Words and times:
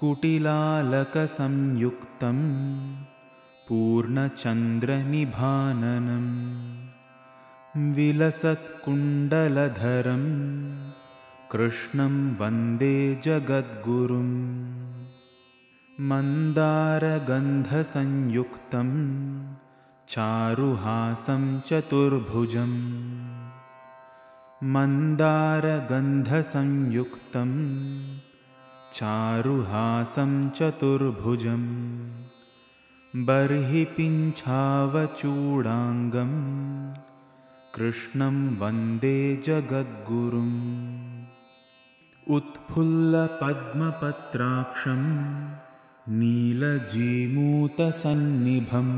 कुटिलालकसंयुक्तं 0.02 2.38
पूर्णचन्द्रनिभाननम् 3.68 6.32
विलसत्कुण्डलधरं 7.98 8.64
कृष्णं 11.52 12.16
वन्दे 12.40 12.98
जगद्गुरुम् 13.26 14.34
मन्दारगन्धसंयुक्तं 16.10 18.90
चारुहासं 20.16 21.46
चतुर्भुजम् 21.70 22.76
मन्दारगन्धसंयुक्तं 24.74 27.54
चारुहासं 28.98 30.32
चतुर्भुजम् 30.58 31.70
बर्हि 33.28 33.84
पिञ्छावचूडाङ्गं 33.96 34.44
कृष्णं 37.76 38.38
वन्दे 38.62 39.18
जगद्गुरुम् 39.46 40.58
उत्फुल्लपद्मपत्राक्षं 42.38 45.04
नीलजीमूतसन्निभम् 46.20 48.96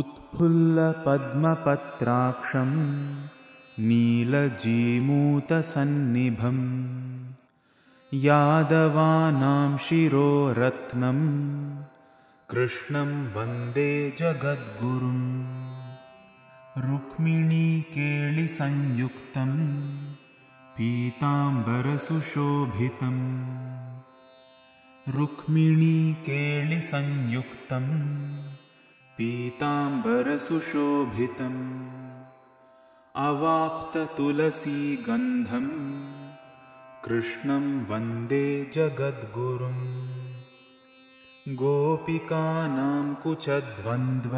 उत्फुल्लपद्मपत्राक्षं 0.00 2.72
नीलजीमूतसन्निभम् 3.88 4.58
यादवानां 8.12 9.76
शिरोरत्नं 9.86 11.18
कृष्णं 12.50 13.10
वन्दे 13.34 13.92
पीताम्बरसुशोभितम् 14.20 15.18
रुक्मिणीकेलिसंयुक्तं 25.16 27.84
पीताम्बरसुशोभितम् 29.18 31.60
अवाप्ततुलसीगन्धम् 33.26 35.70
कृष्णं 37.04 37.84
वन्दे 37.84 38.70
जगद्गुरुम्। 38.74 40.08
गोपिकानां 41.54 43.14
कुचद्वन्द्व 43.14 44.30